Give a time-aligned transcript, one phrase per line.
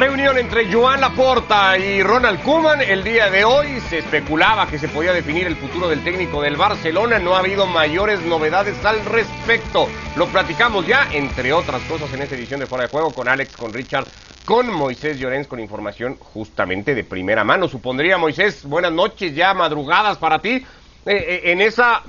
[0.00, 3.80] Reunión entre Joan Laporta y Ronald Koeman el día de hoy.
[3.90, 7.18] Se especulaba que se podía definir el futuro del técnico del Barcelona.
[7.18, 9.88] No ha habido mayores novedades al respecto.
[10.16, 13.54] Lo platicamos ya, entre otras cosas, en esta edición de Fuera de Juego con Alex,
[13.58, 14.06] con Richard,
[14.46, 17.68] con Moisés Llorens, con información justamente de primera mano.
[17.68, 20.52] Supondría, Moisés, buenas noches, ya madrugadas para ti.
[20.52, 20.64] Eh,
[21.04, 22.04] eh, en esa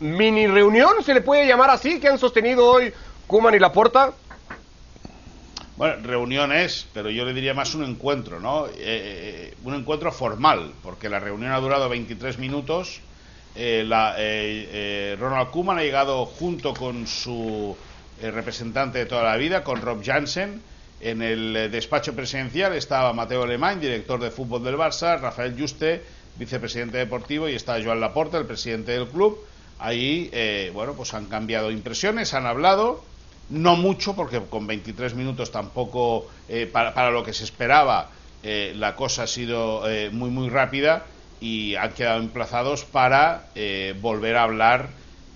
[0.00, 2.90] mini reunión, se le puede llamar así, que han sostenido hoy
[3.26, 4.14] Koeman y Laporta.
[5.76, 8.66] Bueno, reuniones, pero yo le diría más un encuentro, ¿no?
[8.66, 13.00] Eh, eh, un encuentro formal, porque la reunión ha durado 23 minutos.
[13.56, 14.14] Eh, la,
[15.18, 17.76] Ronald Koeman ha llegado junto con su
[18.22, 20.62] representante de toda la vida, con Rob Jansen.
[21.00, 26.04] En el despacho presidencial estaba Mateo Alemán, director de fútbol del Barça, Rafael Juste,
[26.36, 29.44] vicepresidente deportivo, y está Joan Laporta, el presidente del club.
[29.80, 30.30] Ahí,
[30.72, 33.02] bueno, pues han cambiado impresiones, han hablado
[33.50, 38.10] no mucho, porque con 23 minutos tampoco, eh, para, lo que se esperaba,
[38.42, 41.04] eh, la cosa ha sido eh, muy, muy rápida
[41.40, 43.48] y han quedado emplazados para
[44.00, 44.88] volver a hablar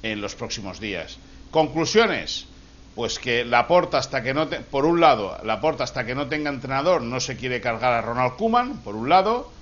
[0.03, 1.19] en los próximos días.
[1.51, 2.47] Conclusiones.
[2.95, 6.27] Pues que la porta hasta que no, por un lado, la porta hasta que no
[6.27, 9.53] tenga entrenador no se quiere cargar a Ronald Kuman, por un lado.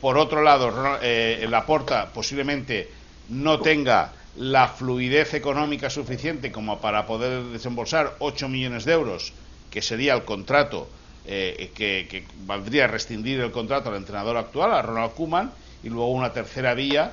[0.00, 2.90] por otro lado, la porta posiblemente
[3.28, 9.32] no tenga la fluidez económica suficiente como para poder desembolsar 8 millones de euros,
[9.70, 10.88] que sería el contrato
[11.26, 16.32] eh, que, valdría rescindir el contrato al entrenador actual, a Ronald Koeman, y luego una
[16.32, 17.12] tercera vía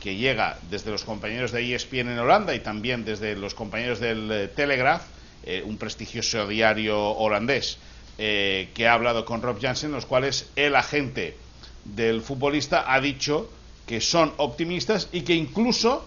[0.00, 4.30] que llega desde los compañeros de ESPN en Holanda y también desde los compañeros del
[4.30, 5.02] eh, Telegraph,
[5.44, 7.78] eh, un prestigioso diario holandés,
[8.18, 11.36] que ha hablado con Rob Jansen, los cuales el agente
[11.84, 13.48] del futbolista ha dicho
[13.86, 16.04] que son optimistas y que incluso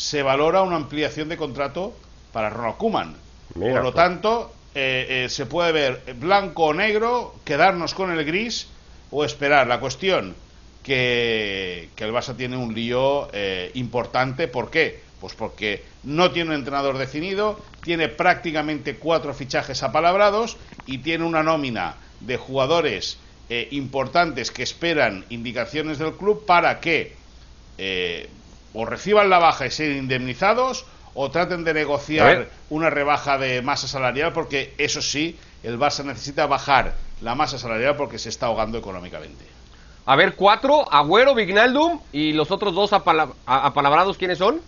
[0.00, 1.92] se valora una ampliación de contrato
[2.32, 3.16] para Ronald Koeman.
[3.52, 3.94] Por lo pues.
[3.94, 8.68] tanto, eh, eh, se puede ver blanco o negro, quedarnos con el gris
[9.10, 9.66] o esperar.
[9.66, 10.34] La cuestión
[10.82, 14.48] que, que el Barça tiene un lío eh, importante.
[14.48, 15.02] ¿Por qué?
[15.20, 20.56] Pues porque no tiene un entrenador definido, tiene prácticamente cuatro fichajes apalabrados
[20.86, 23.18] y tiene una nómina de jugadores
[23.72, 27.16] importantes que esperan indicaciones del club para que
[28.74, 33.88] o reciban la baja y sean indemnizados o traten de negociar una rebaja de masa
[33.88, 38.78] salarial porque eso sí, el Barça necesita bajar la masa salarial porque se está ahogando
[38.78, 39.44] económicamente.
[40.06, 44.60] A ver, cuatro, Agüero, Vignaldum y los otros dos apalabrados, ¿quiénes son?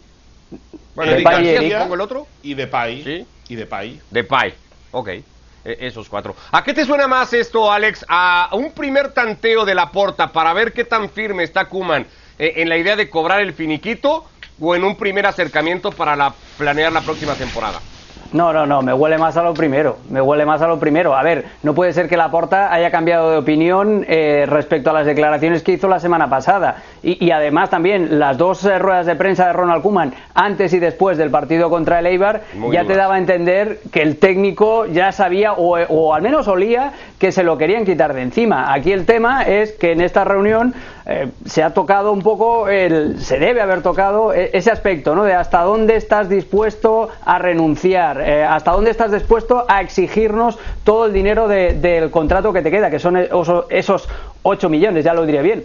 [0.94, 2.26] Bueno, y pongo el otro.
[2.42, 3.02] Y Depay.
[3.02, 3.26] ¿Sí?
[3.48, 4.00] Y Depay.
[4.10, 4.54] Depay,
[4.90, 5.08] ok.
[5.08, 5.24] E,
[5.64, 6.36] esos cuatro.
[6.50, 8.04] ¿A qué te suena más esto, Alex?
[8.08, 12.06] ¿A un primer tanteo de la porta para ver qué tan firme está Kuman
[12.42, 14.24] en la idea de cobrar el finiquito
[14.60, 17.80] o en un primer acercamiento para la, planear la próxima temporada?
[18.32, 21.14] No, no, no, me huele más a lo primero, me huele más a lo primero.
[21.14, 25.04] A ver, no puede ser que Laporta haya cambiado de opinión eh, respecto a las
[25.04, 26.76] declaraciones que hizo la semana pasada.
[27.02, 31.18] Y, además también las dos eh, ruedas de prensa de Ronald Koeman antes y después
[31.18, 35.52] del partido contra el Eibar ya te daba a entender que el técnico ya sabía
[35.52, 36.92] o, o, al menos olía
[37.22, 38.74] que se lo querían quitar de encima.
[38.74, 40.74] Aquí el tema es que en esta reunión
[41.06, 45.22] eh, se ha tocado un poco, el, se debe haber tocado e, ese aspecto, ¿no?
[45.22, 51.06] De hasta dónde estás dispuesto a renunciar, eh, hasta dónde estás dispuesto a exigirnos todo
[51.06, 54.08] el dinero del contrato que te queda, que son esos
[54.42, 55.62] 8 millones, ya lo diré bien.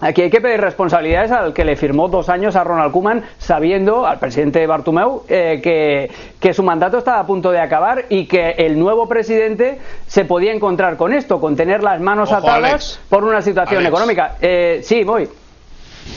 [0.00, 4.06] Aquí hay que pedir responsabilidades al que le firmó dos años a Ronald Koeman, sabiendo
[4.06, 8.50] al presidente Bartumeu eh, que, que, su mandato estaba a punto de acabar y que
[8.58, 13.42] el nuevo presidente se podía encontrar con esto, con tener las manos atadas por una
[13.42, 14.36] situación económica.
[14.40, 15.28] Eh, sí, voy.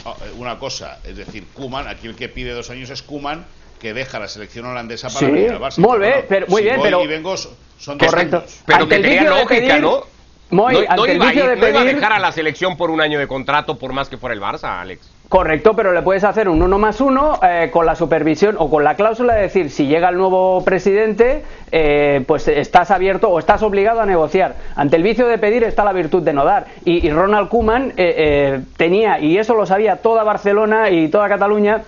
[0.05, 3.45] Oh, eh, una cosa, es decir, Koeman, aquí el que pide dos años es Koeman,
[3.79, 5.79] que deja la selección holandesa para sí, venir al Barça.
[5.79, 7.03] Muy bien, pero, muy bien, pero...
[7.03, 8.43] Y vengo son correcto.
[8.67, 10.03] Pero que tenía lógica, ¿no?
[10.51, 14.17] No, iba, a dejar a la selección por un año de contrato por más que
[14.17, 15.09] fuera el Barça, Alex.
[15.29, 18.83] Correcto, pero le puedes hacer un uno más uno eh, con la supervisión o con
[18.83, 23.63] la cláusula de decir si llega el nuevo presidente, eh, pues estás abierto o estás
[23.63, 24.55] obligado a negociar.
[24.75, 26.67] Ante el vicio de pedir está la virtud de no dar.
[26.83, 31.81] Y, Ronald Koeman eh, tenía, y eso lo sabía toda Barcelona y toda Cataluña,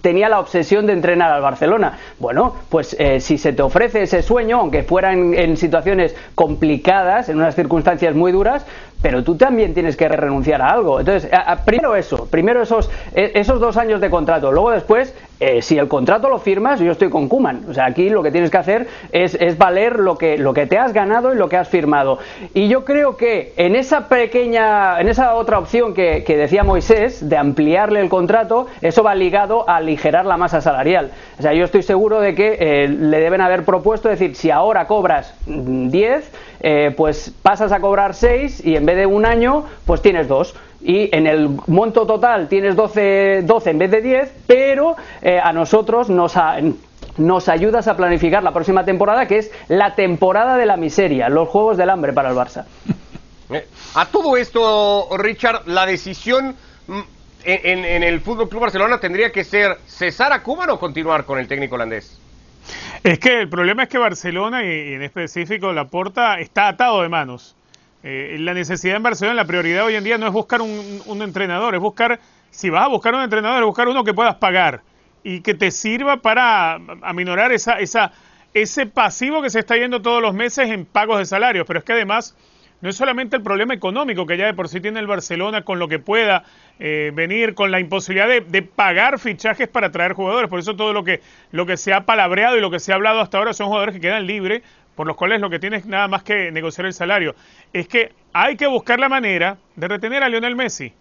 [0.00, 1.98] tenía la obsesión de entrenar al Barcelona.
[2.18, 7.36] Bueno, pues eh, si se te ofrece ese sueño, aunque fuera en, situaciones complicadas, en
[7.36, 8.66] unas circunstancias muy duras,
[9.00, 11.00] pero tú también tienes que renunciar a algo.
[11.00, 11.30] Entonces,
[11.64, 15.88] primero eso, primero esos, e, esos dos años de contrato, luego después eh, si el
[15.88, 17.66] contrato lo firmas, yo estoy con Kuman.
[17.68, 20.78] O sea, aquí lo que tienes que hacer es, valer lo que, lo que te
[20.78, 22.18] has ganado y lo que has firmado.
[22.54, 27.36] Y yo creo que en esa pequeña, en esa otra opción que, decía Moisés, de
[27.36, 31.10] ampliarle el contrato, eso va ligado a aligerar la masa salarial.
[31.38, 34.86] O sea, yo estoy seguro de que eh, le deben haber propuesto decir, si ahora
[34.86, 39.64] cobras 10, mm, eh, pues pasas a cobrar 6 y en vez de un año,
[39.84, 44.32] pues tienes dos y en el monto total tienes 12, 12 en vez de 10,
[44.46, 46.34] pero eh, a nosotros nos,
[47.16, 51.48] nos ayudas a planificar la próxima temporada, que es la temporada de la miseria, los
[51.48, 52.64] Juegos del Hambre para el Barça.
[53.50, 56.56] Eh, a todo esto, Richard, la decisión
[56.86, 57.00] mm,
[57.44, 61.38] en, en el Fútbol Club Barcelona tendría que ser cesar a Cuba o continuar con
[61.38, 62.20] el técnico holandés.
[63.02, 67.54] Es que el problema es que Barcelona, y en específico Laporta, está atado de manos.
[68.08, 71.74] Eh, la necesidad en Barcelona, la prioridad hoy en día no es buscar un, entrenador,
[71.74, 72.20] es buscar,
[72.50, 74.82] si vas a buscar un entrenador, es buscar uno que puedas pagar
[75.24, 78.12] y que te sirva para aminorar esa, esa,
[78.54, 81.66] ese pasivo que se está yendo todos los meses en pagos de salarios.
[81.66, 82.36] Pero es que además
[82.80, 85.80] no es solamente el problema económico que ya de por sí tiene el Barcelona con
[85.80, 86.44] lo que pueda
[86.78, 90.48] eh, venir, con la imposibilidad de, pagar fichajes para traer jugadores.
[90.48, 92.94] Por eso todo lo que, lo que se ha palabreado y lo que se ha
[92.94, 94.62] hablado hasta ahora son jugadores que quedan libres
[94.96, 97.36] por los cuales lo que tienes nada más que negociar el salario.
[97.72, 100.92] Es que hay que buscar la manera de retener a Lionel Messi.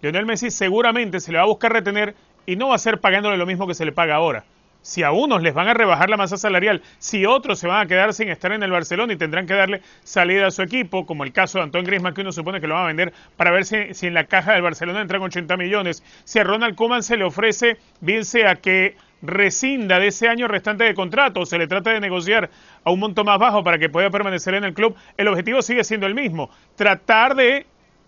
[0.00, 2.16] Lionel Messi seguramente se le va a buscar retener
[2.46, 4.44] y no va a ser pagándole lo mismo que se le paga ahora.
[4.80, 7.86] Si a unos les van a rebajar la masa salarial, si otros se van a
[7.86, 11.22] quedar sin estar en el Barcelona y tendrán que darle salida a su equipo, como
[11.22, 13.64] el caso de Antoine Griezmann, que uno supone que lo va a vender para ver
[13.64, 17.16] si, si en la caja del Barcelona entran 80 millones, si a Ronald Koeman se
[17.16, 21.40] le ofrece, bien sea que rescinda de ese año restante de contrato.
[21.40, 22.50] O se le trata de negociar
[22.84, 25.84] a un monto más bajo para que pueda permanecer en el club, el objetivo sigue
[25.84, 27.66] siendo el mismo, tratar de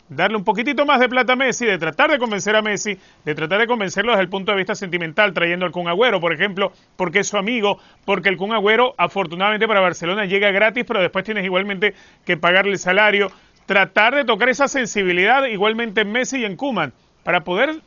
[0.08, 3.34] darle un poquitito más de plata a Messi, de tratar de convencer a Messi, de
[3.34, 6.72] tratar de convencerlo desde el punto de vista sentimental, trayendo al Kun Agüero, por ejemplo,
[6.96, 11.24] porque es su amigo, porque el Kun Agüero, afortunadamente para Barcelona, llega gratis, pero después
[11.24, 11.94] tienes igualmente
[12.24, 13.30] que pagarle el salario,
[13.66, 17.80] tratar de tocar esa sensibilidad igualmente en Messi y en Kuman, para poder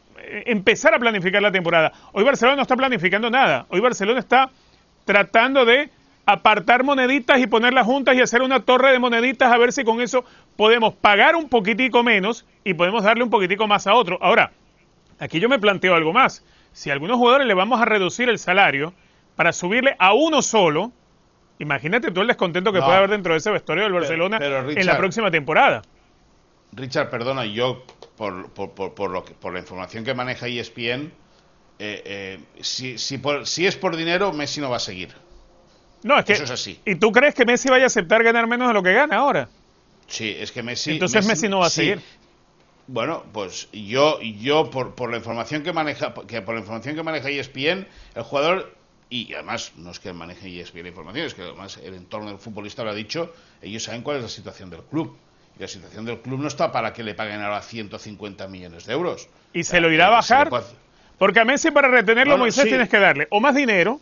[0.46, 1.92] empezar a planificar la temporada.
[2.14, 3.66] Hoy Barcelona no está planificando nada.
[3.70, 4.50] Hoy Barcelona está
[5.06, 5.90] tratando de
[6.26, 10.02] apartar moneditas y ponerlas juntas y hacer una torre de moneditas a ver si con
[10.02, 10.26] eso
[10.58, 14.18] podemos pagar un poquitico menos y podemos darle un poquitico más a otro.
[14.22, 14.52] Ahora,
[15.20, 16.44] aquí yo me planteo algo más.
[16.74, 18.94] Si a algunos jugadores le vamos a reducir el salario
[19.38, 20.92] para subirle a uno solo,
[21.60, 24.98] imagínate todo el descontento que puede haber dentro de ese vestuario del Barcelona en la
[24.98, 25.82] próxima temporada.
[26.74, 27.84] Richard, perdona, yo
[28.18, 31.12] por, por, por, lo que, por la información que maneja ESPN,
[31.80, 35.14] eh, eh, si, si, si, es por dinero, Messi no va a seguir.
[36.04, 36.34] No, es que.
[36.34, 36.80] Eso es así.
[36.86, 39.48] ¿Y tú crees que Messi vaya a aceptar ganar menos de lo que gana ahora?
[40.08, 40.92] Sí, es que Messi.
[40.94, 42.02] Entonces Messi, no va a seguir.
[42.88, 47.04] Bueno, pues yo, yo por, por la información que maneja, que por la información que
[47.04, 47.86] maneja ESPN,
[48.16, 48.76] el jugador
[49.10, 52.40] y además no es que maneje ESPN la información, es que además el entorno del
[52.40, 55.18] futbolista lo ha dicho, ellos saben cuál es la situación del club
[55.60, 59.28] la situación del club no está para que le paguen ahora 150 millones de euros.
[59.54, 60.50] ¿Y se lo irá a bajar?
[61.18, 64.00] Porque a Messi para retenerlo, Moisés, tienes que darle o más dinero,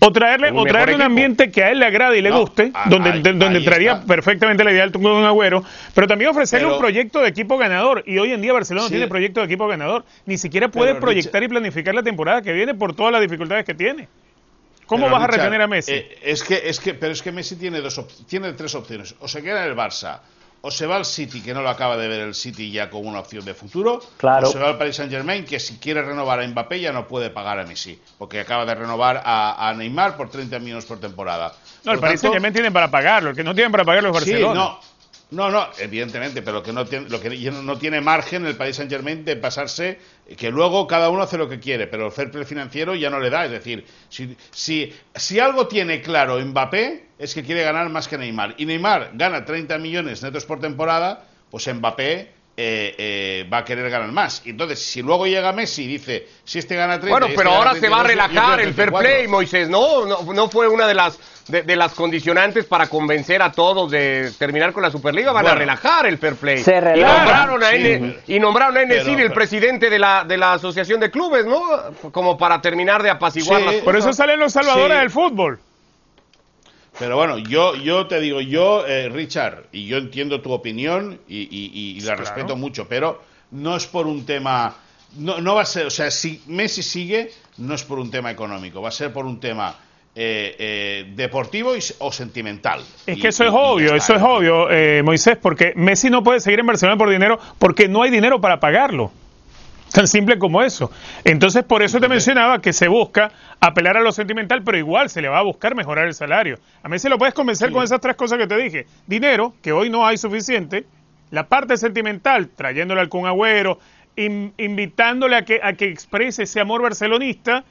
[0.00, 3.20] o traerle, o traerle un ambiente que a él le agrade y le guste, donde,
[3.32, 5.62] donde entraría perfectamente la idea del un agüero,
[5.94, 8.02] pero también ofrecerle un proyecto de equipo ganador.
[8.06, 10.04] Y hoy en día Barcelona no tiene proyecto de equipo ganador.
[10.26, 13.74] Ni siquiera puede proyectar y planificar la temporada que viene por todas las dificultades que
[13.74, 14.08] tiene.
[14.90, 15.92] ¿Cómo vas a retener a Messi?
[15.92, 19.14] Eh, es que, es que, pero es que Messi tiene dos tiene tres opciones.
[19.20, 20.18] O se queda en el Barça,
[20.62, 23.08] o se va al City, que no lo acaba de ver el City ya como
[23.08, 24.48] una opción de futuro, claro.
[24.48, 27.06] o se va al Paris Saint Germain, que si quiere renovar a Mbappé ya no
[27.06, 31.54] puede pagar a Messi, porque acaba de renovar a, Neymar por 30 millones por temporada.
[31.84, 34.14] No, el Paris Saint Germain tiene para pagarlo, el que no tienen para pagarlo es
[34.14, 34.52] Barcelona.
[34.52, 34.80] Sí, no,
[35.30, 38.90] no, no, evidentemente, pero que no tiene, lo que no tiene margen el país Saint
[38.90, 39.98] Germain de pasarse,
[40.36, 43.20] que luego cada uno hace lo que quiere, pero el fair play financiero ya no
[43.20, 43.44] le da.
[43.44, 48.18] Es decir, si, si, si algo tiene claro Mbappé es que quiere ganar más que
[48.18, 48.54] Neymar.
[48.58, 53.88] Y Neymar gana 30 millones netos por temporada, pues Mbappé eh, eh, va a querer
[53.90, 54.42] ganar más.
[54.44, 57.10] Y entonces, si luego llega Messi y dice, si este gana 30...
[57.10, 60.04] Bueno, pero este ahora se va a relajar el fair play, Moisés, ¿no?
[60.06, 60.32] ¿no?
[60.32, 61.18] No fue una de las
[61.50, 66.06] de, las condicionantes para convencer a todos de terminar con la Superliga, van a relajar
[66.06, 66.58] el fair play.
[66.58, 71.00] Se y nombraron a N, y nombraron a el presidente de la, de la Asociación
[71.00, 71.60] de Clubes, ¿no?
[72.12, 75.60] Como para terminar de apaciguar las Por eso salen los salvadores del fútbol.
[77.00, 81.98] Pero bueno, yo, yo te digo, yo, eh, Richard, y yo entiendo tu opinión y,
[82.02, 84.76] la respeto mucho, pero no es por un tema,
[85.16, 88.30] no, no va a ser, o sea, si Messi sigue, no es por un tema
[88.30, 89.74] económico, va a ser por un tema
[90.14, 92.82] eh, eh, deportivo o sentimental.
[93.06, 96.60] Es que eso es obvio, eso es obvio, eh, Moisés, porque Messi no puede seguir
[96.60, 99.10] en Barcelona por dinero porque no hay dinero para pagarlo.
[99.92, 100.90] Tan simple como eso.
[101.24, 105.20] Entonces, por eso te mencionaba que se busca apelar a lo sentimental, pero igual se
[105.20, 106.58] le va a buscar mejorar el salario.
[106.82, 108.86] A mí se lo puedes convencer con esas tres cosas que te dije.
[109.06, 110.86] Dinero, que hoy no hay suficiente.
[111.30, 113.78] La parte sentimental, trayéndole al Kun Agüero,
[114.16, 117.64] invitándole a que, a que exprese ese amor barcelonista.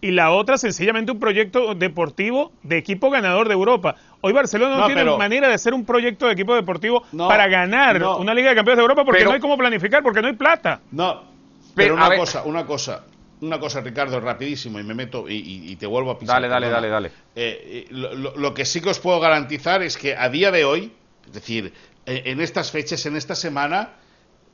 [0.00, 3.94] Y la otra, sencillamente un proyecto deportivo de equipo ganador de Europa.
[4.20, 8.34] Hoy Barcelona no, tiene manera de hacer un proyecto de equipo deportivo para ganar una
[8.34, 10.80] Liga de Campeones de Europa porque no hay cómo planificar, porque no hay plata.
[10.90, 11.31] No,
[11.74, 13.04] pero, una cosa, una cosa,
[13.42, 16.36] una cosa, Ricardo, rapidísimo, y me meto y, te vuelvo a pisar.
[16.36, 17.12] Dale, dale, dale, dale.
[17.34, 20.92] Eh, eh, lo, que sí que os puedo garantizar es que a día de hoy,
[21.26, 21.72] es decir,
[22.06, 23.94] eh, en estas fechas, en esta semana,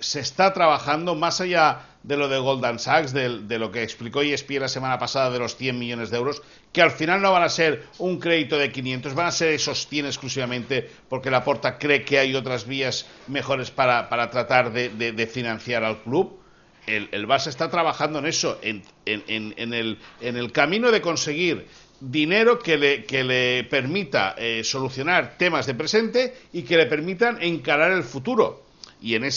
[0.01, 4.61] se está trabajando más allá de lo de Goldman Sachs, de, lo que explicó ESPN
[4.61, 6.41] la semana pasada de los 100 millones de euros,
[6.73, 9.89] que al final no van a ser un crédito de 500, van a ser esos
[9.89, 15.83] 100 exclusivamente porque la Porta cree que hay otras vías mejores para, tratar de financiar
[15.83, 16.39] al club
[16.89, 21.67] el, el Barça está trabajando en eso, en, el, camino de conseguir
[22.01, 28.05] dinero que le, permita eh, solucionar temas de presente y que le permitan encarar el
[28.05, 28.65] futuro.
[29.01, 29.29] Y en,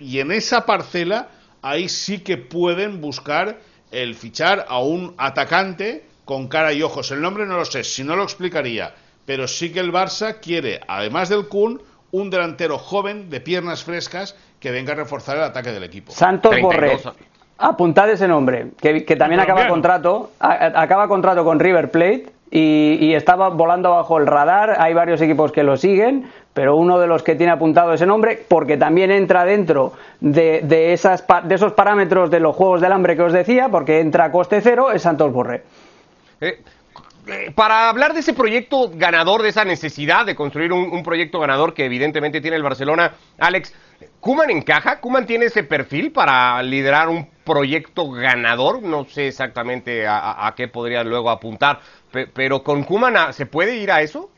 [0.00, 1.30] y en esa parcela,
[1.62, 7.10] ahí sí que pueden buscar el fichar a un atacante con cara y ojos.
[7.10, 8.94] El nombre no lo sé, si no lo explicaría.
[9.24, 14.36] Pero sí que el Barça quiere, además del Kun, un delantero joven de piernas frescas
[14.60, 16.12] que venga a reforzar el ataque del equipo.
[16.12, 16.98] Santos Borré.
[17.60, 23.90] Apuntad ese nombre, que, también acaba contrato, acaba contrato con River Plate y, estaba volando
[23.90, 24.76] bajo el radar.
[24.78, 28.44] Hay varios equipos que lo siguen, pero uno de los que tiene apuntado ese nombre,
[28.46, 33.22] porque también entra dentro de, esas, de esos parámetros de los Juegos del Hambre que
[33.22, 35.64] os decía, porque entra a coste cero, es Santos Borré.
[36.40, 36.62] Eh,
[37.28, 41.74] eh, para hablar de ese proyecto ganador, de esa necesidad de construir un, proyecto ganador
[41.74, 43.74] que evidentemente tiene el Barcelona, Alex,
[44.20, 45.00] ¿Kuman encaja?
[45.00, 48.82] ¿Kuman tiene ese perfil para liderar un proyecto ganador?
[48.82, 51.80] No sé exactamente a, qué podría luego apuntar,
[52.34, 54.30] pero ¿con Kuman se puede ir a eso?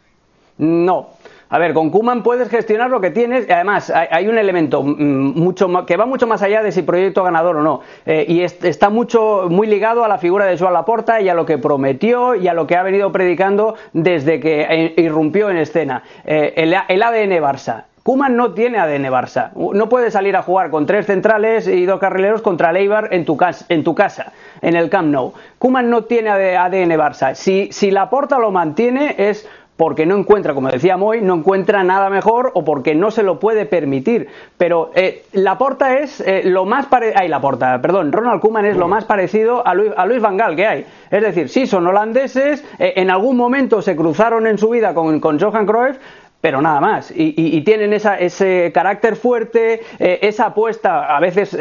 [0.59, 1.11] No,
[1.49, 5.85] a ver, con Kuman puedes gestionar lo que tienes además hay, un elemento mm, mucho
[5.85, 9.47] que va mucho más allá de si proyecto ganador o no eh, y está mucho
[9.51, 12.55] muy ligado a la figura de Joan Laporta y a lo que prometió y a
[12.55, 16.05] lo que ha venido predicando desde que eh, irrumpió en escena.
[16.25, 17.87] Eh, el, ADN Barça.
[18.03, 19.53] Kuman no tiene ADN Barça.
[19.55, 23.37] No puede salir a jugar con tres centrales y dos carrileros contra Leibar en tu,
[23.37, 25.33] casa, en tu casa, en el Camp Nou.
[25.59, 27.35] Kuman no tiene ADN Barça.
[27.35, 29.49] Si, si Laporta lo mantiene es
[29.81, 33.39] porque no encuentra, como decía Moy, no encuentra nada mejor o porque no se lo
[33.39, 34.29] puede permitir.
[34.59, 37.27] Pero eh, la porta es eh, lo más parecido.
[37.29, 40.55] La porta, perdón, Ronald Koeman es lo más parecido a Luis, a Luis Van Gaal
[40.55, 40.87] que hay.
[41.11, 45.19] Es decir, sí, son holandeses, eh, en algún momento se cruzaron en su vida con,
[45.19, 45.97] con Johan Cruyff,
[46.41, 47.13] pero nada más.
[47.15, 51.57] Y, tienen esa, ese carácter fuerte, esa apuesta, a veces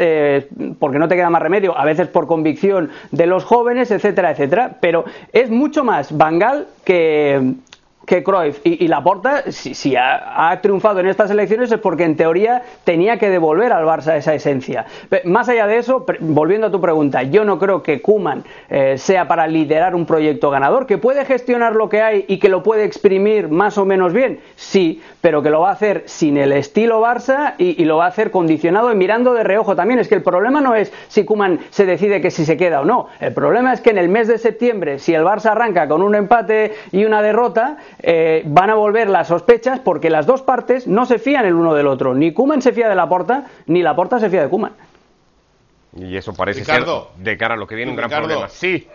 [0.78, 4.76] porque no te queda más remedio, a veces por convicción de los jóvenes, etcétera, etcétera.
[4.80, 7.54] Pero es mucho más Bangal que,
[8.10, 13.18] que Cruyff y, Laporta, si, ha, triunfado en estas elecciones es porque en teoría tenía
[13.18, 14.84] que devolver al Barça esa esencia.
[15.26, 19.28] Más allá de eso, volviendo a tu pregunta, yo no creo que Kuman eh, sea
[19.28, 22.82] para liderar un proyecto ganador, que puede gestionar lo que hay y que lo puede
[22.82, 27.00] exprimir más o menos bien, sí, pero que lo va a hacer sin el estilo
[27.00, 30.00] Barça y, lo va a hacer condicionado y mirando de reojo también.
[30.00, 32.84] Es que el problema no es si Kuman se decide que si se queda o
[32.84, 33.06] no.
[33.20, 36.16] El problema es que en el mes de septiembre, si el Barça arranca con un
[36.16, 41.06] empate y una derrota, eh, van a volver las sospechas porque las dos partes no
[41.06, 42.14] se fían el uno del otro.
[42.14, 44.72] Ni Kuman se fía de la porta, ni la porta se fía de Kuman.
[45.96, 46.84] Y eso parece ser
[47.16, 48.48] de cara a lo que viene un gran problema.
[48.48, 48.86] Sí.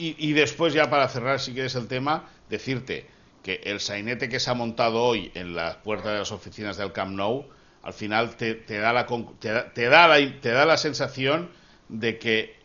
[0.00, 3.06] Y, después ya para cerrar, si quieres el tema, decirte
[3.42, 6.92] que el sainete que se ha montado hoy en la puerta de las oficinas del
[6.92, 7.46] Camp Nou,
[7.82, 9.06] al final te, da, la,
[9.40, 9.48] te,
[9.88, 11.48] da, la, te da la sensación
[11.88, 12.57] de que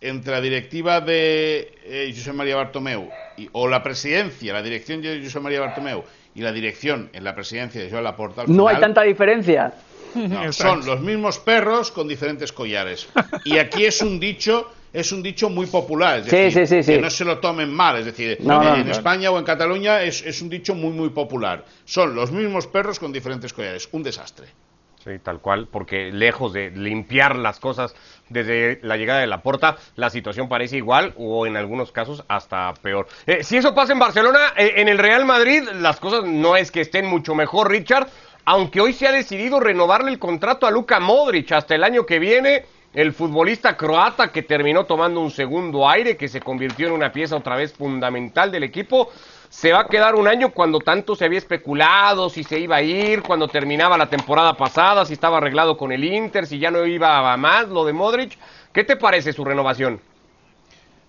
[0.00, 3.08] entre la directiva de eh, José María Bartomeu
[3.52, 7.80] o la presidencia, la dirección de José María Bartomeu y la dirección en la presidencia
[7.80, 8.44] de Joan Laporta.
[8.46, 9.72] no hay tanta diferencia.
[10.50, 13.08] son los mismos perros con diferentes collares.
[13.44, 17.24] Y aquí es un dicho es un dicho muy popular, es decir, que no se
[17.24, 20.90] lo tomen mal, es decir, en España o en Cataluña es, es, un dicho muy
[20.90, 21.64] muy popular.
[21.84, 24.48] Son los mismos perros con diferentes collares, un desastre.
[25.02, 27.94] Sí, tal cual, porque lejos de limpiar las cosas
[28.28, 32.74] desde la llegada de la porta, la situación parece igual o en algunos casos hasta
[32.82, 33.06] peor.
[33.26, 36.70] Eh, si eso pasa en Barcelona, eh, en el Real Madrid las cosas no es
[36.70, 38.08] que estén mucho mejor, Richard,
[38.44, 42.18] aunque hoy se ha decidido renovarle el contrato a Luka Modric hasta el año que
[42.18, 42.66] viene.
[42.92, 47.36] El futbolista croata que terminó tomando un segundo aire, que se convirtió en una pieza
[47.36, 49.12] otra vez fundamental del equipo,
[49.50, 52.82] se va a quedar un año cuando tanto se había especulado si se iba a
[52.82, 56.86] ir, cuando terminaba la temporada pasada, si estaba arreglado con el Inter, si ya no
[56.86, 58.38] iba a más lo de Modric.
[58.72, 60.00] ¿Qué te parece su renovación?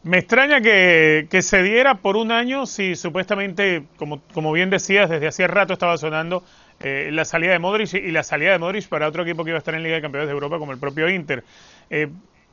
[0.02, 5.28] Me extraña que, se diera por un año si supuestamente, como, como bien decías, desde
[5.28, 6.44] hacía rato estaba sonando
[6.80, 9.58] eh, la salida de Modric y la salida de Modric para otro equipo que iba
[9.58, 11.44] a estar en Liga de Campeones de Europa como el propio Inter.
[11.92, 12.08] Eh,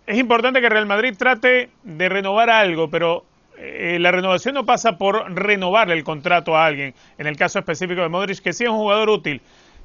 [0.07, 3.25] es importante que Real Madrid trate de renovar algo, pero
[3.61, 6.95] eh, la renovación no pasa por renovarle el contrato a alguien.
[7.19, 9.41] En el caso específico de Modric, que sí es un jugador útil.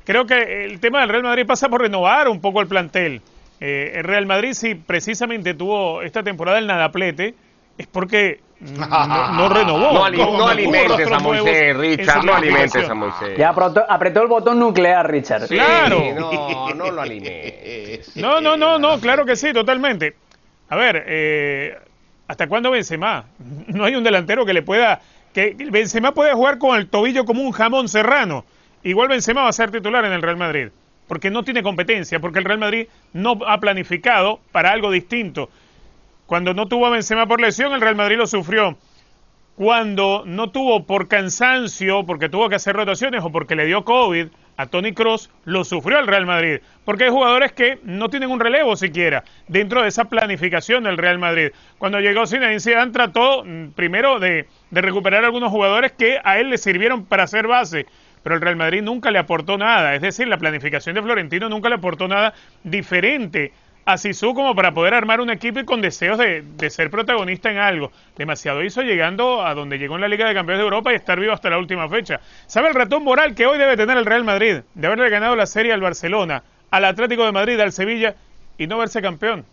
[0.06, 3.22] Creo que el tema del Real Madrid pasa por renovar un poco el plantel.
[3.60, 7.36] el Real Madrid sí precisamente tuvo esta temporada el nadaplete,
[7.78, 10.10] es porque no, renovó.
[10.10, 13.38] No, alimentes a Moisés, Richard, no alimentes a Moisés.
[13.38, 15.48] Ya apretó, el botón nuclear, Richard.
[15.48, 16.00] claro.
[16.16, 18.16] No, no lo alimentes.
[18.16, 20.16] No, no, no, no, claro que sí, totalmente.
[20.70, 21.78] A ver, eh,
[22.28, 23.26] ¿hasta cuándo Benzema?
[23.68, 25.02] No hay un delantero que le pueda...
[25.34, 28.46] que Benzema puede jugar con el tobillo como un jamón serrano.
[28.84, 30.70] Igual Benzema va a ser titular en el Real Madrid.
[31.08, 35.50] Porque no tiene competencia, porque el Real Madrid no ha planificado para algo distinto.
[36.26, 38.78] Cuando no tuvo a Benzema por lesión, el Real Madrid lo sufrió.
[39.56, 44.28] Cuando no tuvo por cansancio, porque tuvo que hacer rotaciones o porque le dio COVID
[44.58, 46.60] a Tony Cross, lo sufrió el Real Madrid.
[46.86, 51.20] Porque hay jugadores que no tienen un relevo siquiera dentro de esa planificación del Real
[51.20, 51.52] Madrid.
[51.78, 56.50] Cuando llegó Zinedine Zidane trató mm, primero de, de recuperar algunos jugadores que a él
[56.50, 57.86] le sirvieron para hacer base
[58.24, 59.94] pero el Real Madrid nunca le aportó nada.
[59.96, 62.34] Es decir, la planificación de Florentino nunca le aportó nada
[62.64, 63.52] diferente
[63.86, 67.58] a Sisu como para poder armar un equipo y con deseos de, ser protagonista en
[67.58, 67.92] algo.
[68.16, 71.20] Demasiado hizo llegando a donde llegó en la Liga de Campeones de Europa y estar
[71.20, 72.20] vivo hasta la última fecha.
[72.48, 74.60] ¿Sabe el ratón moral que hoy debe tener el Real Madrid?
[74.74, 78.16] De haberle ganado la serie al Barcelona, al Atlético de Madrid, al Sevilla
[78.58, 79.46] y no verse campeón.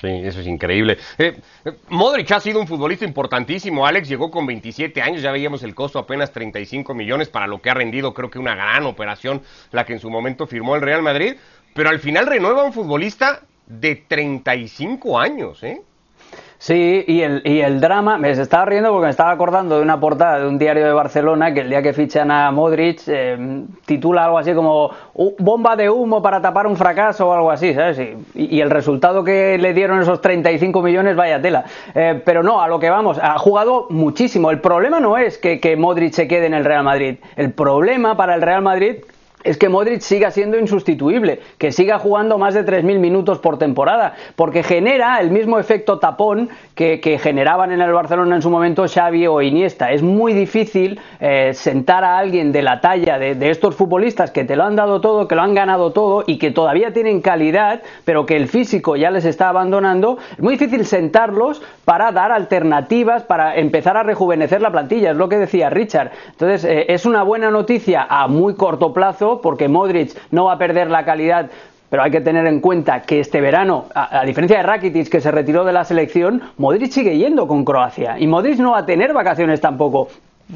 [0.00, 0.96] Sí, eso es increíble.
[1.18, 3.84] Eh, eh, Modric ha sido un futbolista importantísimo.
[3.84, 7.70] Alex llegó con 27 años, ya veíamos el costo apenas 35 millones para lo que
[7.70, 8.14] ha rendido.
[8.14, 11.34] Creo que una gran operación la que en su momento firmó el Real Madrid
[11.74, 15.82] pero al final renueva un futbolista de 35 años, ¿eh?
[16.60, 20.00] Sí, y el, y el drama, me estaba riendo porque me estaba acordando de una
[20.00, 24.24] portada de un diario de Barcelona que el día que fichan a Modric eh, titula
[24.24, 24.90] algo así como
[25.38, 28.00] bomba de humo para tapar un fracaso o algo así, ¿sabes?
[28.34, 31.64] Y, el resultado que le dieron esos 35 millones, vaya tela.
[31.94, 34.50] Eh, pero no, a lo que vamos, ha jugado muchísimo.
[34.50, 37.18] El problema no es que, que Modric se quede en el Real Madrid.
[37.36, 38.96] El problema para el Real Madrid
[39.44, 44.14] es que Modric siga siendo insustituible, que siga jugando más de 3.000 minutos por temporada,
[44.34, 49.26] porque genera el mismo efecto tapón que, generaban en el Barcelona en su momento Xavi
[49.26, 49.90] o Iniesta.
[49.92, 54.56] Es muy difícil eh, sentar a alguien de la talla de, estos futbolistas que te
[54.56, 58.26] lo han dado todo, que lo han ganado todo y que todavía tienen calidad, pero
[58.26, 60.18] que el físico ya les está abandonando.
[60.32, 65.28] Es muy difícil sentarlos para dar alternativas, para empezar a rejuvenecer la plantilla, es lo
[65.28, 66.10] que decía Richard.
[66.30, 70.58] Entonces, eh, es una buena noticia a muy corto plazo porque Modric no va a
[70.58, 71.50] perder la calidad
[71.90, 75.30] pero hay que tener en cuenta que este verano, a, diferencia de Rakitic que se
[75.30, 79.12] retiró de la selección, Modric sigue yendo con Croacia y Modric no va a tener
[79.12, 80.08] vacaciones tampoco.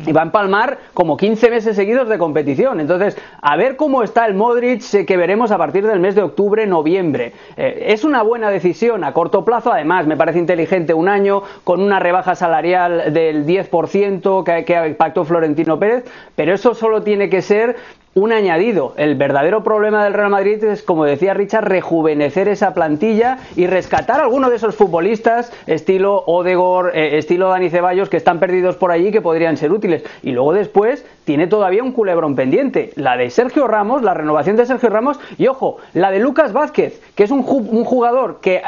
[0.06, 2.80] Y va a empalmar como 15 meses seguidos de competición.
[2.80, 6.22] Entonces, a ver cómo está el Modric eh, que veremos a partir del mes de
[6.22, 7.34] octubre, noviembre.
[7.58, 11.82] Eh, es una buena decisión a corto plazo, además, me parece inteligente un año con
[11.82, 16.04] una rebaja salarial del 10% que, que pactó Florentino Pérez,
[16.36, 17.76] pero eso solo tiene que ser
[18.14, 18.92] un añadido.
[18.96, 24.20] El verdadero problema del Real Madrid es, como decía Richard, rejuvenecer esa plantilla y rescatar
[24.20, 28.90] a alguno de esos futbolistas, estilo Odegor, eh, estilo Dani Ceballos, que están perdidos por
[28.90, 30.04] allí que podrían ser útiles.
[30.22, 32.92] Y luego después tiene todavía un culebrón pendiente.
[32.96, 37.00] La de Sergio Ramos, la renovación de Sergio Ramos, y ojo, la de Lucas Vázquez,
[37.14, 38.62] que es un, un jugador que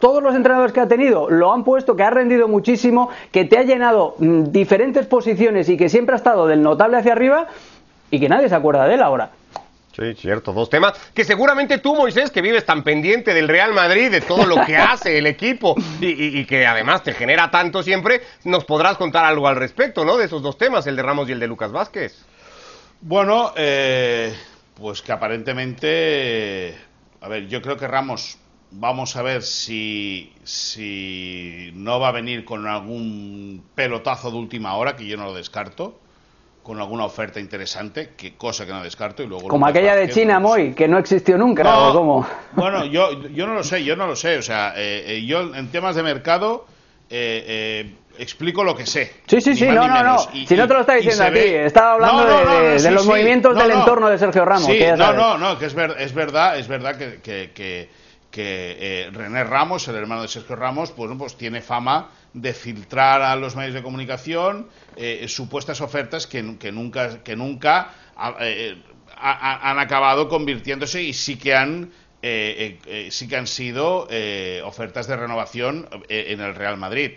[0.00, 3.58] todos los entrenadores que ha tenido lo han puesto, que ha rendido muchísimo, que te
[3.58, 7.48] ha llenado mm, diferentes posiciones y que siempre ha estado del notable hacia arriba
[8.10, 9.30] y que nadie se acuerda de él ahora.
[9.94, 14.10] Sí, cierto, dos temas que seguramente tú, Moisés, que vives tan pendiente del Real Madrid,
[14.10, 18.64] de todo lo que hace el equipo y, que además te genera tanto siempre, nos
[18.64, 20.16] podrás contar algo al respecto, ¿no?
[20.16, 22.24] De esos dos temas, el de Ramos y el de Lucas Vázquez.
[23.02, 24.34] Bueno, eh,
[24.74, 26.76] pues que aparentemente,
[27.20, 28.38] a ver, yo creo que Ramos,
[28.72, 34.96] vamos a ver si, si no va a venir con algún pelotazo de última hora,
[34.96, 36.00] que yo no lo descarto
[36.64, 39.22] con alguna oferta interesante, que cosa que no descarto.
[39.22, 43.46] Y luego Como aquella de China, Moy, que no existió nunca, no, Bueno, yo, yo
[43.46, 44.38] no lo sé, yo no lo sé.
[44.38, 46.66] O sea, eh, eh, yo en temas de mercado
[47.10, 49.12] eh, explico lo que sé.
[49.26, 50.18] Sí, sí, sí, no, no, no.
[50.18, 54.08] si no te lo está diciendo a ti, estaba hablando de, los movimientos del entorno
[54.08, 54.64] de Sergio Ramos.
[54.64, 57.20] Sí, no, no, no, que es, ver, es verdad, es verdad que,
[57.52, 57.88] que
[58.34, 63.22] que eh, René Ramos, el hermano de Sergio Ramos, pues, pues tiene fama de filtrar
[63.22, 67.94] a los medios de comunicación eh, supuestas ofertas que, nunca, que nunca
[68.40, 68.76] eh,
[69.16, 74.08] han acabado convirtiéndose y sí que han, sí que han sido
[74.64, 77.12] ofertas de renovación en el Real Madrid.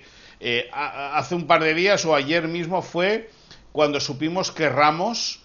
[0.71, 3.29] hace un par de días o ayer mismo fue
[3.71, 5.41] cuando supimos que Ramos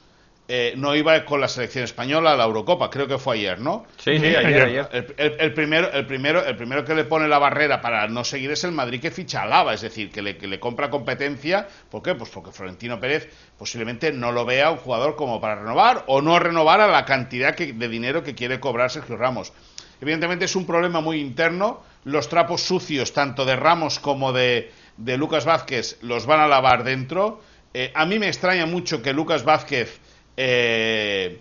[0.54, 3.86] eh, no iba con la selección española a la Eurocopa, creo que fue ayer, ¿no?
[3.96, 5.14] Sí, sí, ayer, ayer.
[5.16, 8.62] El, primero, el, primero, el primero que le pone la barrera para no seguir es
[8.64, 11.66] el Madrid que ficha a Lava, es decir, que le, que le compra competencia.
[11.90, 12.14] ¿Por qué?
[12.14, 16.38] Pues porque Florentino Pérez posiblemente no lo vea un jugador como para renovar o no
[16.38, 19.54] renovar a la cantidad de dinero que quiere cobrar Sergio Ramos.
[20.02, 21.82] Evidentemente es un problema muy interno.
[22.04, 26.84] Los trapos sucios, tanto de Ramos como de, de Lucas Vázquez, los van a lavar
[26.84, 27.40] dentro.
[27.72, 29.98] Eh, a mí me extraña mucho que Lucas Vázquez
[30.36, 31.40] eh,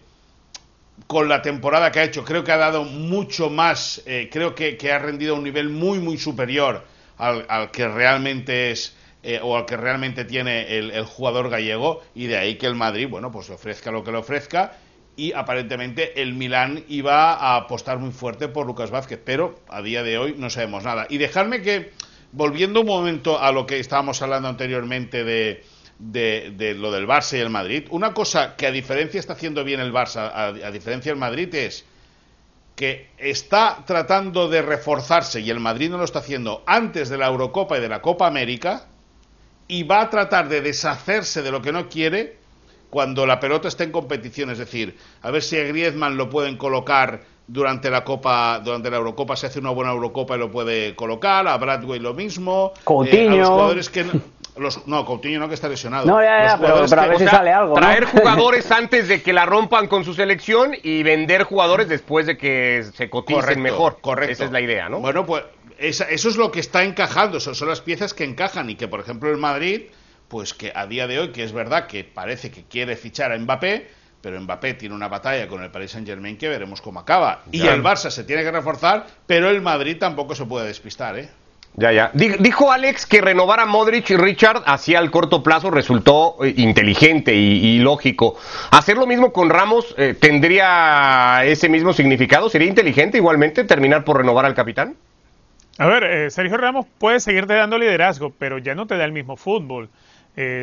[1.08, 4.78] con la temporada que ha hecho, creo que ha dado mucho más, eh, creo que,
[4.92, 6.86] ha rendido un nivel muy, muy superior
[7.18, 12.38] al, que realmente es eh, o al que realmente tiene el, jugador gallego y de
[12.38, 14.78] ahí que el Madrid, bueno, pues le ofrezca lo que le ofrezca
[15.16, 20.04] y aparentemente el Milán iba a apostar muy fuerte por Lucas Vázquez, pero a día
[20.04, 21.06] de hoy no sabemos nada.
[21.10, 21.92] Y dejarme que,
[22.32, 25.64] volviendo un momento a lo que estábamos hablando anteriormente de,
[26.02, 27.88] de, lo del Barça y el Madrid.
[27.92, 31.86] Una cosa que a diferencia está haciendo bien el Barça, a, diferencia del Madrid, es
[32.76, 37.28] que está tratando de reforzarse y el Madrid no lo está haciendo antes de la
[37.28, 38.88] Eurocopa y de la Copa América
[39.68, 42.38] y va a tratar de deshacerse de lo que no quiere
[42.90, 46.58] cuando la pelota esté en competición, es decir, a ver si a Griezmann lo pueden
[46.58, 50.96] colocar durante la Copa, durante la Eurocopa se hace una buena Eurocopa y lo puede
[50.96, 52.74] colocar, a Bradway lo mismo.
[53.06, 54.14] Eh, a los jugadores que no,
[55.06, 56.06] Coutinho no, que está lesionado.
[56.06, 57.74] No, ya, ya, pero, a ver si sale algo.
[57.74, 62.38] Traer jugadores antes de que la rompan con su selección y vender jugadores después de
[62.38, 64.00] que se coticen mejor.
[64.02, 64.34] Correcto.
[64.34, 65.00] Esa es la idea, ¿no?
[65.00, 65.44] Bueno, pues
[65.80, 69.00] eso es lo que está encajando, son, son las piezas que encajan y que, por
[69.00, 69.84] ejemplo, el Madrid,
[70.28, 73.38] pues que a día de hoy, que es verdad que parece que quiere fichar a
[73.38, 73.90] Mbappé,
[74.22, 77.44] pero Mbappé tiene una batalla con el Paris Saint Germain que veremos cómo acaba.
[77.52, 81.30] Y el Barça se tiene que reforzar, pero el Madrid tampoco se puede despistar, ¿eh?
[81.76, 82.12] Ya, ya.
[82.14, 87.34] Dijo Alex que renovar a Modric y Richard hacia el corto plazo resultó eh, inteligente
[87.34, 88.36] y, lógico.
[88.72, 92.50] ¿Hacer lo mismo con Ramos eh, tendría ese mismo significado?
[92.50, 94.96] ¿Sería inteligente igualmente terminar por renovar al capitán?
[95.78, 99.14] A ver, eh, Sergio Ramos puede seguirte dando liderazgo, pero ya no te da el
[99.14, 99.90] mismo fútbol.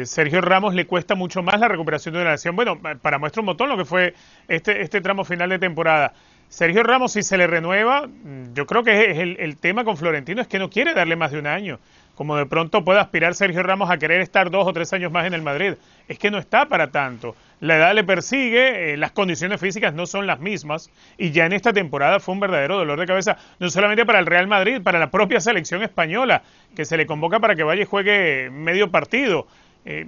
[0.04, 2.56] Sergio Ramos le cuesta mucho más la recuperación de una lesión.
[2.56, 4.14] Bueno, para muestra un lo que fue
[4.48, 6.14] este, este tramo final de temporada.
[6.48, 8.08] Sergio Ramos, si se le renueva,
[8.54, 11.38] yo creo que es el, tema con Florentino es que no quiere darle más de
[11.38, 11.78] un año.
[12.14, 15.26] Como de pronto puede aspirar Sergio Ramos a querer estar dos o tres años más
[15.26, 15.74] en el Madrid.
[16.08, 17.36] Es que no está para tanto.
[17.60, 20.90] La edad le persigue, eh, las condiciones físicas no son las mismas.
[21.16, 24.26] Y ya en esta temporada fue un verdadero dolor de cabeza, no solamente para el
[24.26, 26.42] Real Madrid, para la propia selección española,
[26.74, 29.46] que se le convoca para que vaya y juegue medio partido.
[29.84, 30.04] Eh,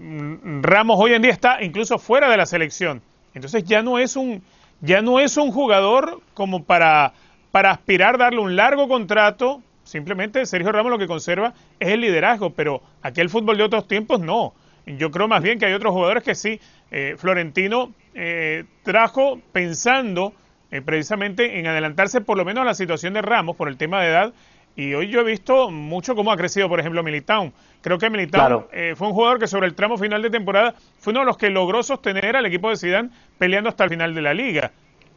[0.62, 3.02] Ramos hoy en día está incluso fuera de la selección.
[3.34, 4.42] Entonces ya no es un
[4.80, 7.12] ya no es un jugador como para,
[7.50, 9.62] para aspirar darle un largo contrato.
[9.84, 14.20] Simplemente Sergio Ramos lo que conserva es el liderazgo, pero aquel fútbol de otros tiempos
[14.20, 14.54] no.
[14.86, 16.60] Yo creo más bien que hay otros jugadores que sí.
[16.90, 20.32] Eh, Florentino eh, trajo pensando
[20.70, 24.00] eh, precisamente en adelantarse por lo menos a la situación de Ramos por el tema
[24.00, 24.32] de edad.
[24.80, 27.52] Y hoy yo he visto mucho cómo ha crecido, por ejemplo, Militao.
[27.82, 28.66] Creo que Militao
[28.96, 31.50] fue un jugador que sobre el tramo final de temporada fue uno de los que
[31.50, 34.72] logró sostener al equipo de Zidane peleando hasta el final de la liga.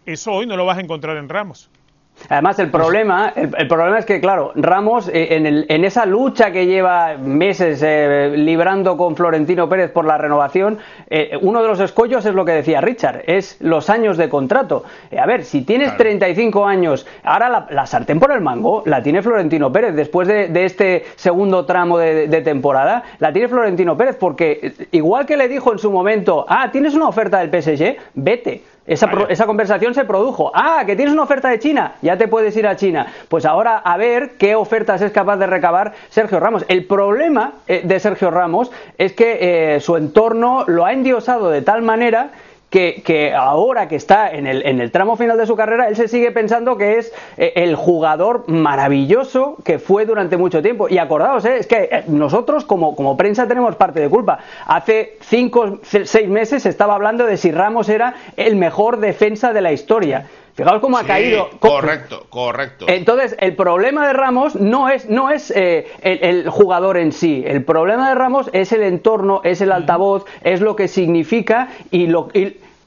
[0.06, 1.70] Eso hoy no lo vas a encontrar en Ramos.
[2.30, 6.52] Además, el problema, el, problema es que, claro, Ramos, eh, en, el, en, esa lucha
[6.52, 10.78] que lleva meses eh, librando con Florentino Pérez por la renovación,
[11.10, 14.84] eh, uno de los escollos es lo que decía Richard, es los años de contrato.
[15.18, 19.72] a ver, si tienes 35 años, ahora la, sartén por el mango la tiene Florentino
[19.72, 19.96] Pérez.
[19.96, 25.36] Después de, este segundo tramo de, de, temporada, la tiene Florentino Pérez, porque igual que
[25.36, 29.94] le dijo en su momento, ah, tienes una oferta del PSG, vete esa, esa, conversación
[29.94, 30.52] se produjo.
[30.54, 33.08] Ah, que tienes una oferta de China, ya te puedes ir a China.
[33.30, 36.66] Pues ahora a ver qué ofertas es capaz de recabar Sergio Ramos.
[36.68, 41.62] El problema eh, de Sergio Ramos es que eh, su entorno lo ha endiosado de
[41.62, 42.32] tal manera
[42.74, 46.08] que, ahora que está en el, en el, tramo final de su carrera, él se
[46.08, 50.90] sigue pensando que es eh, el jugador maravilloso que fue durante mucho tiempo.
[50.90, 54.40] Y acordaos, eh, es que eh, nosotros como, como prensa tenemos parte de culpa.
[54.66, 59.62] Hace cinco, seis meses se estaba hablando de si Ramos era el mejor defensa de
[59.62, 60.26] la historia.
[60.56, 61.50] Fijaos cómo ha caído.
[61.60, 62.86] Correcto, correcto.
[62.88, 67.44] Entonces, el problema de Ramos no es, no es el, jugador en sí.
[67.46, 72.08] El problema de Ramos es el entorno, es el altavoz, es lo que significa y
[72.08, 72.30] lo,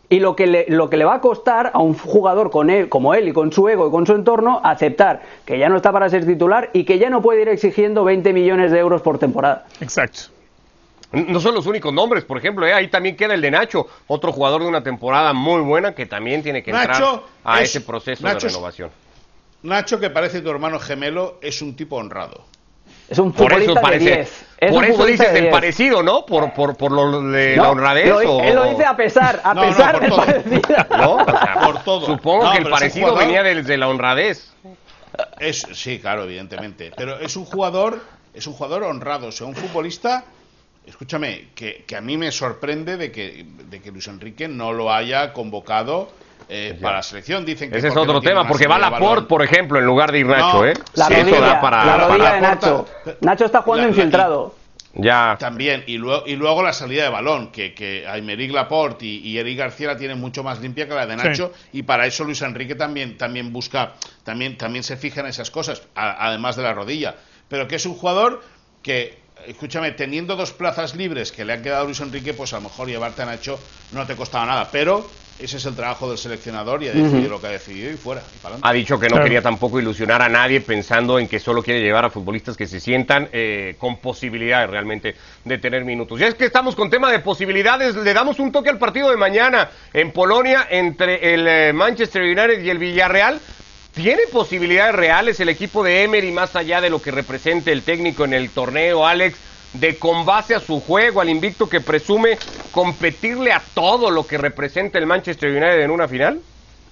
[0.09, 2.89] y lo que, le, lo que le va a costar a un jugador con él,
[2.89, 5.93] como él y con su ego y con su entorno aceptar que ya no está
[5.93, 9.19] para ser titular y que ya no puede ir exigiendo 20 millones de euros por
[9.19, 9.67] temporada.
[9.81, 10.36] Exacto.
[11.17, 12.75] No son los únicos nombres, por ejemplo, ¿eh?
[12.75, 16.43] ahí también queda el de Nacho, otro jugador de una temporada muy buena que también
[16.43, 18.91] tiene que entrar a ese proceso de renovación.
[19.63, 22.45] Nacho, que parece tu hermano gemelo, es un tipo honrado.
[23.09, 24.73] Es un futbolista por eso de 10.
[24.73, 26.27] por eso dices el parecido, ¿no?
[26.27, 28.07] Por, por, por lo de la honradez.
[28.07, 30.87] Él lo dice a pesar, a pesar del parecido.
[30.91, 31.27] ¿No?
[31.65, 32.07] por todo.
[32.07, 34.53] Supongo que el parecido venía de, la honradez.
[35.39, 36.93] Es, sí, claro, evidentemente.
[36.97, 38.03] Pero es un jugador,
[38.35, 40.25] es un jugador honrado, o sea, un futbolista
[40.87, 44.93] escúchame, que, que, a mí me sorprende de que, de que Luis Enrique no lo
[44.93, 46.09] haya convocado
[46.49, 47.45] eh, para la selección.
[47.45, 50.27] Dicen que Ese es otro tema, porque va Laporte, por ejemplo, en lugar de ir
[50.27, 50.75] Nacho, ¿eh?
[50.95, 52.87] La rodilla, para, la rodilla de Nacho.
[53.21, 54.55] Nacho está jugando infiltrado.
[54.99, 55.37] Ya.
[55.39, 59.39] También, y luego, y luego la salida de balón, que, que Aymeric Laporte y, y,
[59.39, 62.41] Eric García la tienen mucho más limpia que la de Nacho, y para eso Luis
[62.41, 63.93] Enrique también, también busca,
[64.25, 67.17] también, también se fija en esas cosas, además de la rodilla.
[67.49, 68.43] Pero que es un jugador
[68.83, 72.57] que escúchame, teniendo dos plazas libres que le han quedado a Luis Enrique, pues a
[72.57, 73.59] lo mejor llevarte a Nacho
[73.93, 74.69] no te costaba nada.
[74.71, 77.97] Pero ese es el trabajo del seleccionador y ha decidido lo que ha decidido y
[77.97, 78.23] fuera.
[78.63, 82.07] ha dicho que no quería tampoco ilusionar a nadie pensando en que solo quiere llevar
[82.07, 86.19] a futbolistas que se sientan eh, con posibilidades realmente de tener minutos.
[86.19, 89.17] Ya es que estamos con tema de posibilidades, le damos un toque al partido de
[89.17, 93.39] mañana en Polonia entre el eh, Manchester United y el Villarreal.
[93.97, 98.27] ¿Tiene posibilidades reales el equipo de Emery más allá de lo que represente el técnico
[98.27, 99.39] en el torneo, Alex?
[99.73, 102.39] de con base a su juego, al invicto que presume
[102.73, 106.41] competirle a todo lo que representa el Manchester United en una final?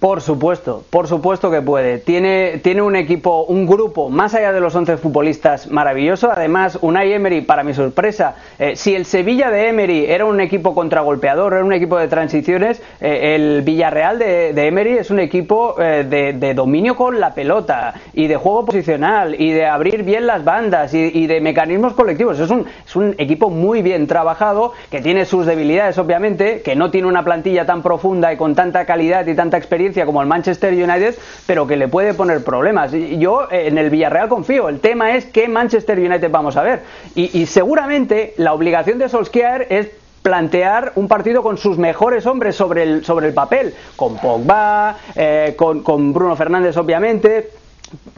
[0.04, 1.96] Por supuesto, por supuesto que puede.
[1.96, 6.30] Tiene, tiene un equipo, un grupo, más allá de los 11 futbolistas, maravilloso.
[6.30, 10.74] Además, Unai Emery, para mi sorpresa, eh, si el Sevilla de Emery era un equipo
[10.74, 16.04] contragolpeador, era un equipo de transiciones, eh, el Villarreal de, Emery es un equipo eh,
[16.04, 20.92] de, dominio con la pelota y de juego posicional y de abrir bien las bandas
[20.92, 22.38] y, y de mecanismos colectivos.
[22.40, 26.90] Es un, es un equipo muy bien trabajado, que tiene sus debilidades, obviamente, que no
[26.90, 30.72] tiene una plantilla tan profunda y con tanta calidad y tanta experiencia como el Manchester
[30.72, 31.14] United,
[31.46, 32.92] pero que le puede poner problemas.
[32.92, 34.68] Yo eh, en el Villarreal confío.
[34.68, 36.82] El tema es qué Manchester United vamos a ver.
[37.14, 39.90] Y, seguramente la obligación de Solskjaer es
[40.22, 45.54] plantear un partido con sus mejores hombres sobre el, sobre el papel, con Pogba, eh,
[45.56, 47.50] con, con Bruno Fernández obviamente,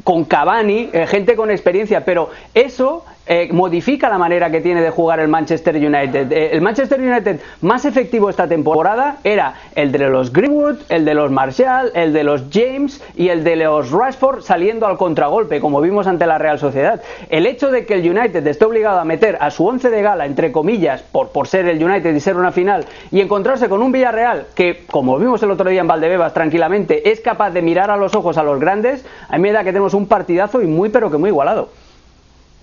[0.05, 4.91] con Cavani, eh, gente con experiencia, pero eso eh, modifica la manera que tiene de
[4.91, 6.31] jugar el Manchester United.
[6.31, 11.15] Eh, el Manchester United más efectivo esta temporada era el de los Greenwood, el de
[11.15, 15.81] los Marshall, el de los James y el de los Rashford saliendo al contragolpe, como
[15.81, 17.03] vimos ante la Real Sociedad.
[17.29, 20.27] El hecho de que el United esté obligado a meter a su once de gala,
[20.27, 23.91] entre comillas, por, por ser el United y ser una final, y encontrarse con un
[23.91, 27.97] Villarreal que, como vimos el otro día en Valdebebas, tranquilamente es capaz de mirar a
[27.97, 30.91] los ojos a los grandes, a mí me da que tenemos un partidazo y muy
[30.91, 31.69] pero que muy igualado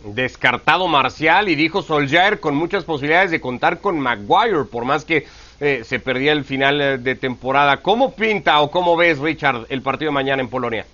[0.03, 5.25] descartado Marcial y dijo Solskjaer con muchas posibilidades de contar con Maguire, por más que
[5.59, 7.77] eh, se perdía el final eh, de temporada.
[7.77, 10.85] ¿Cómo pinta o cómo ves, Richard, el partido de mañana en Polonia?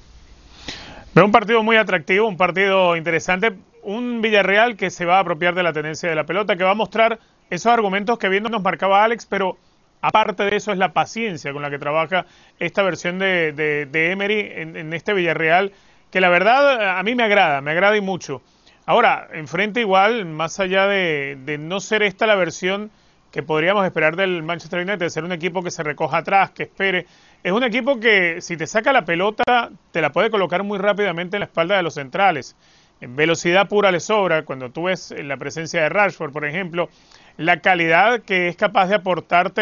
[1.15, 5.55] Veo un partido muy atractivo, un partido interesante, un Villarreal que se va a apropiar
[5.55, 7.19] de la tendencia de la pelota, que va a mostrar
[7.49, 9.57] esos argumentos que viendo nos marcaba Alex, pero
[10.01, 12.25] aparte de eso es la paciencia con la que trabaja
[12.59, 15.71] esta versión de, de, Emery en, en este Villarreal,
[16.11, 18.41] que la verdad a mí me agrada, me agrada y mucho.
[18.89, 22.89] Ahora, enfrente igual, más allá de, no ser esta la versión
[23.31, 26.63] que podríamos esperar del Manchester United, de ser un equipo que se recoja atrás, que
[26.63, 27.05] espere,
[27.43, 31.35] es un equipo que si te saca la pelota, te la puede colocar muy rápidamente
[31.37, 32.55] en la espalda de los centrales.
[32.99, 36.89] En velocidad pura le sobra, cuando tú ves la presencia de Rashford, por ejemplo,
[37.37, 39.61] la calidad que es capaz de aportarte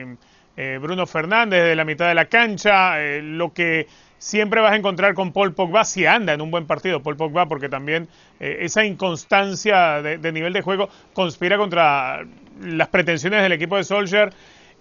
[0.00, 0.16] eh,
[0.56, 3.86] eh, Bruno Fernández de la mitad de la cancha, eh, lo que
[4.22, 7.46] siempre vas a encontrar con Paul Pogba si anda en un buen partido Paul Pogba
[7.46, 8.06] porque también
[8.38, 12.24] eh, esa inconstancia de, nivel de juego conspira contra
[12.60, 14.32] las pretensiones del equipo de Solskjaer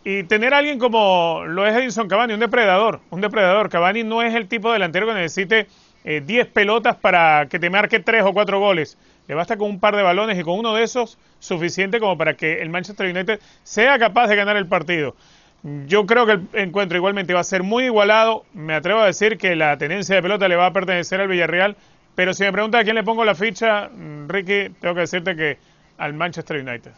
[0.04, 3.70] y tener a alguien como lo es Edinson Cavani, un depredador, un depredador.
[3.70, 5.68] Cavani no es el tipo de delantero que necesite
[6.04, 8.98] 10 eh, pelotas para que te marque 3 o 4 goles.
[9.28, 12.36] Le basta con un par de balones y con uno de esos suficiente como para
[12.36, 15.16] que el Manchester United sea capaz de ganar el partido.
[15.64, 18.46] Yo creo que el encuentro igualmente va a ser muy igualado.
[18.54, 21.76] Me atrevo a decir que la tenencia de pelota le va a pertenecer al Villarreal.
[22.16, 25.36] Pero si me pregunta a quién le pongo la ficha, mm, Ricky, tengo que decirte
[25.36, 25.58] que
[25.98, 26.92] al Manchester United.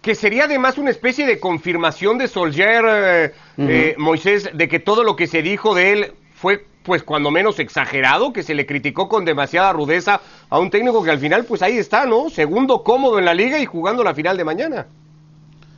[0.00, 5.02] Que sería además una especie de confirmación de Solskjaer, eh, eh, Moisés, de que todo
[5.02, 9.08] lo que se dijo de él fue pues cuando menos exagerado, que se le criticó
[9.08, 12.28] con demasiada rudeza a un técnico que al final pues ahí está, ¿no?
[12.28, 14.86] Segundo cómodo en la liga y jugando la final de mañana.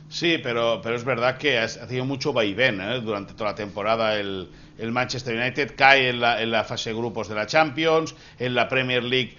[0.09, 3.01] Sí, pero, pero es verdad que ha sido mucho vaivén ¿eh?
[3.01, 4.15] durante toda la temporada.
[4.17, 8.15] El, el Manchester United cae en la, en la, fase de grupos de la Champions,
[8.39, 9.37] en la Premier League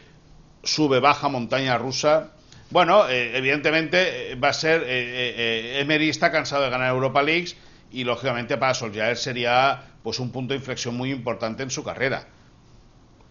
[0.62, 2.33] sube, baja, montaña rusa.
[2.70, 4.85] Bueno, eh, evidentemente eh, va a ser.
[4.87, 7.57] Eh, Emery está cansado de ganar Europa Leagues
[7.90, 12.26] y lógicamente para Solskjaer sería pues un punto de inflexión muy importante en su carrera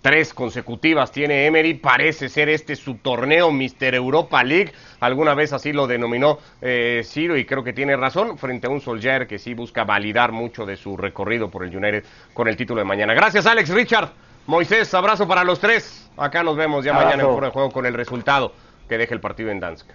[0.02, 1.76] tres consecutivas tiene Emery.
[1.76, 4.72] Parece ser este su torneo Mister Europa League.
[5.00, 8.82] Alguna vez así lo denominó eh, Ciro y creo que tiene razón frente a un
[8.82, 12.80] Solskjaer que sí busca validar mucho de su recorrido por el United con el título
[12.80, 13.14] de mañana.
[13.14, 14.10] Gracias Alex Richard.
[14.48, 16.10] Moisés, abrazo para los tres.
[16.16, 18.54] Acá nos vemos ya mañana en el juego con el resultado
[18.88, 19.90] que deje el partido en Dansk.